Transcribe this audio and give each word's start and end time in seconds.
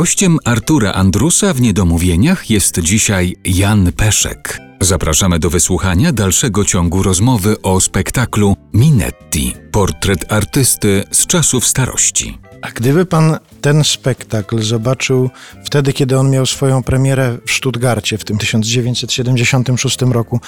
Gościem 0.00 0.38
Artura 0.44 0.92
Andrusa 0.92 1.54
w 1.54 1.60
Niedomówieniach 1.60 2.50
jest 2.50 2.78
dzisiaj 2.78 3.36
Jan 3.44 3.92
Peszek. 3.92 4.58
Zapraszamy 4.80 5.38
do 5.38 5.50
wysłuchania 5.50 6.12
dalszego 6.12 6.64
ciągu 6.64 7.02
rozmowy 7.02 7.62
o 7.62 7.80
spektaklu 7.80 8.56
Minetti 8.74 9.54
portret 9.72 10.32
artysty 10.32 11.04
z 11.10 11.26
czasów 11.26 11.66
starości. 11.66 12.38
A 12.62 12.70
gdyby 12.70 13.06
pan 13.06 13.38
ten 13.60 13.84
spektakl 13.84 14.62
zobaczył 14.62 15.30
wtedy, 15.64 15.92
kiedy 15.92 16.18
on 16.18 16.30
miał 16.30 16.46
swoją 16.46 16.82
premierę 16.82 17.38
w 17.46 17.50
Stuttgarcie 17.50 18.18
w 18.18 18.24
tym 18.24 18.38
1976 18.38 20.02
roku, 20.02 20.40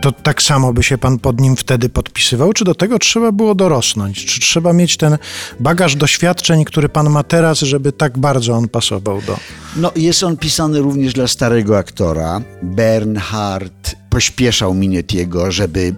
to 0.00 0.12
tak 0.12 0.42
samo 0.42 0.72
by 0.72 0.82
się 0.82 0.98
pan 0.98 1.18
pod 1.18 1.40
nim 1.40 1.56
wtedy 1.56 1.88
podpisywał? 1.88 2.52
Czy 2.52 2.64
do 2.64 2.74
tego 2.74 2.98
trzeba 2.98 3.32
było 3.32 3.54
dorosnąć? 3.54 4.24
Czy 4.26 4.40
trzeba 4.40 4.72
mieć 4.72 4.96
ten 4.96 5.18
bagaż 5.60 5.96
doświadczeń, 5.96 6.64
który 6.64 6.88
pan 6.88 7.10
ma 7.10 7.22
teraz, 7.22 7.60
żeby 7.60 7.92
tak 7.92 8.18
bardzo 8.18 8.52
on 8.52 8.68
pasował 8.68 9.22
do. 9.22 9.36
No, 9.76 9.92
jest 9.96 10.22
on 10.22 10.36
pisany 10.36 10.80
również 10.80 11.12
dla 11.12 11.28
starego 11.28 11.78
aktora. 11.78 12.40
Bernhard 12.62 13.96
pośpieszał 14.10 14.74
Minetiego, 14.74 15.52
żeby 15.52 15.94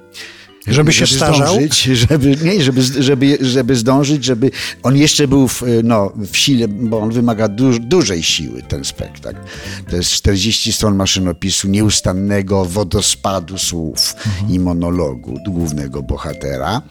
żeby 0.67 0.93
się 0.93 1.07
starzał? 1.07 1.47
Zdążyć, 1.47 1.83
żeby, 1.83 2.37
nie, 2.43 2.63
żeby, 2.63 2.83
żeby, 2.83 3.39
żeby 3.41 3.77
zdążyć, 3.77 4.25
żeby 4.25 4.51
on 4.83 4.97
jeszcze 4.97 5.29
był 5.29 5.49
w, 5.49 5.63
no, 5.85 6.13
w 6.17 6.37
sile, 6.37 6.69
bo 6.69 7.01
on 7.01 7.11
wymaga 7.11 7.49
du, 7.49 7.79
dużej 7.79 8.23
siły, 8.23 8.63
ten 8.63 8.85
spektakl. 8.85 9.39
To 9.91 9.97
jest 9.97 10.11
40 10.11 10.73
stron 10.73 10.97
maszynopisu, 10.97 11.69
nieustannego 11.69 12.65
wodospadu 12.65 13.59
słów 13.59 14.15
mhm. 14.27 14.55
i 14.55 14.59
monologu 14.59 15.39
głównego 15.47 16.03
bohatera. 16.03 16.83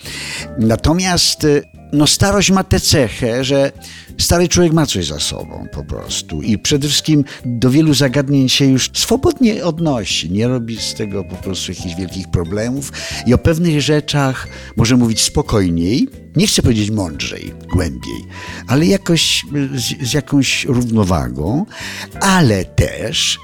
Natomiast 0.60 1.48
no, 1.94 2.08
starość 2.08 2.52
ma 2.52 2.63
tę 2.63 2.80
cechę, 2.80 3.44
że 3.44 3.72
stary 4.18 4.48
człowiek 4.48 4.73
ma 4.73 4.86
coś 4.86 5.05
za 5.05 5.20
sobą 5.20 5.68
po 5.72 5.84
prostu 5.84 6.41
i 6.41 6.58
przede 6.58 6.88
wszystkim 6.88 7.23
do 7.45 7.70
wielu 7.70 7.94
zagadnień 7.94 8.49
się 8.49 8.66
już 8.66 8.90
swobodnie 8.93 9.66
odnosi, 9.66 10.32
nie 10.32 10.48
robi 10.48 10.77
z 10.82 10.93
tego 10.93 11.24
po 11.24 11.35
prostu 11.35 11.71
jakichś 11.71 11.96
wielkich 11.96 12.32
problemów 12.32 12.91
i 13.26 13.34
o 13.34 13.38
pewnych 13.38 13.82
rzeczach 13.82 14.48
może 14.77 14.98
mówić 14.98 15.21
spokojniej, 15.21 16.07
nie 16.35 16.48
chcę 16.48 16.62
powiedzieć 16.62 16.91
mądrzej, 16.91 17.54
głębiej, 17.74 18.26
ale 18.68 18.85
jakoś 18.85 19.46
z, 19.76 20.10
z 20.10 20.13
jakąś 20.13 20.66
równowagą, 20.66 21.66
ale 22.21 22.66
też 22.66 23.40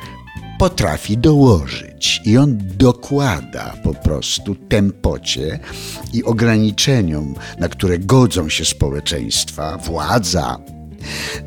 potrafi 0.58 1.18
dołożyć 1.18 2.22
i 2.26 2.38
on 2.38 2.58
dokłada 2.78 3.78
po 3.84 3.94
prostu 3.94 4.56
tempocie 4.56 5.60
i 6.14 6.24
ograniczeniom, 6.24 7.36
na 7.60 7.70
które 7.70 8.00
godzą 8.00 8.50
się 8.50 8.66
społeczeństwa, 8.66 9.78
władza, 9.78 10.58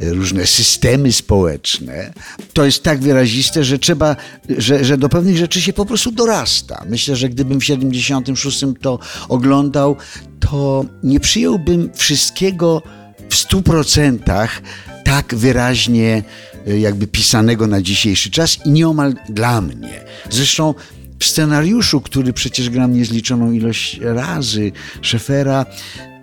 różne 0.01 0.47
systemy 0.47 1.13
społeczne, 1.13 2.13
to 2.53 2.65
jest 2.65 2.83
tak 2.83 3.01
wyraziste, 3.01 3.65
że 3.65 3.79
trzeba, 3.79 4.17
że, 4.59 4.85
że 4.85 4.99
do 4.99 5.09
pewnych 5.09 5.37
rzeczy 5.37 5.61
się 5.61 5.73
po 5.73 5.87
prostu 5.87 6.13
dorasta. 6.13 6.85
Myślę, 6.89 7.17
że 7.17 7.29
gdybym 7.29 7.61
w 7.61 7.65
76 7.65 8.65
to 8.81 8.99
oglądał, 9.29 9.97
to 10.41 10.85
nie 11.03 11.21
przyjąłbym 11.21 11.91
wszystkiego 11.95 12.83
w 13.29 13.35
stu 13.35 13.63
procentach 13.63 14.63
tak 15.05 15.35
wyraźnie 15.35 16.23
jakby 16.67 17.07
pisanego 17.07 17.67
na 17.67 17.83
dzisiejszy 17.83 18.31
czas 18.31 18.59
i 18.67 18.71
nieomal 18.71 19.15
dla 19.29 19.61
mnie. 19.61 20.05
Zresztą 20.31 20.75
w 21.19 21.25
scenariuszu, 21.25 22.01
który 22.01 22.33
przecież 22.33 22.71
gram 22.71 22.95
niezliczoną 22.95 23.53
ilość 23.53 24.01
razy, 24.03 24.73
Szefera, 25.03 25.67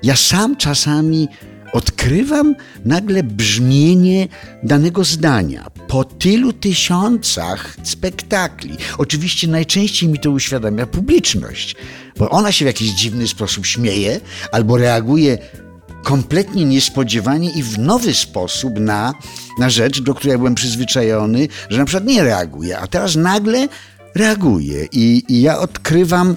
ja 0.03 0.15
sam 0.15 0.55
czasami 0.55 1.27
odkrywam 1.73 2.55
nagle 2.85 3.23
brzmienie 3.23 4.27
danego 4.63 5.03
zdania 5.03 5.67
po 5.87 6.03
tylu 6.03 6.53
tysiącach 6.53 7.77
spektakli. 7.83 8.77
Oczywiście 8.97 9.47
najczęściej 9.47 10.09
mi 10.09 10.19
to 10.19 10.31
uświadamia 10.31 10.85
publiczność, 10.85 11.75
bo 12.17 12.29
ona 12.29 12.51
się 12.51 12.65
w 12.65 12.67
jakiś 12.67 12.89
dziwny 12.89 13.27
sposób 13.27 13.65
śmieje 13.65 14.19
albo 14.51 14.77
reaguje 14.77 15.37
kompletnie 16.07 16.65
niespodziewanie 16.65 17.51
i 17.51 17.63
w 17.63 17.79
nowy 17.79 18.13
sposób 18.13 18.79
na, 18.79 19.13
na 19.59 19.69
rzecz, 19.69 20.01
do 20.01 20.13
której 20.13 20.37
byłem 20.37 20.55
przyzwyczajony, 20.55 21.47
że 21.69 21.79
na 21.79 21.85
przykład 21.85 22.05
nie 22.05 22.23
reaguje, 22.23 22.77
a 22.79 22.87
teraz 22.87 23.15
nagle 23.15 23.67
reaguje 24.15 24.87
i, 24.91 25.23
i 25.29 25.41
ja 25.41 25.59
odkrywam 25.59 26.35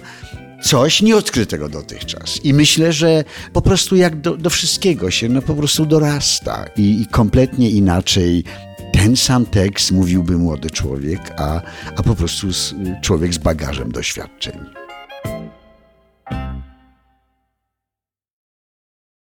coś 0.63 1.03
nieodkrytego 1.03 1.69
dotychczas. 1.69 2.41
I 2.45 2.55
myślę, 2.55 2.93
że 2.93 3.25
po 3.53 3.63
prostu 3.63 3.97
jak 3.97 4.21
do, 4.21 4.37
do 4.37 4.51
wszystkiego 4.51 5.11
się 5.11 5.29
no 5.29 5.43
po 5.43 5.55
prostu 5.55 5.87
dorasta 5.87 6.67
i, 6.77 7.01
i 7.01 7.07
kompletnie 7.07 7.71
inaczej 7.71 8.45
ten 8.93 9.17
sam 9.17 9.47
tekst 9.47 9.93
mówiłby 9.93 10.39
młody 10.39 10.71
człowiek, 10.71 11.21
a, 11.37 11.61
a 11.97 12.03
po 12.03 12.15
prostu 12.15 12.53
z, 12.53 12.75
człowiek 13.03 13.35
z 13.35 13.39
bagażem 13.39 13.93
doświadczeń. 13.93 14.90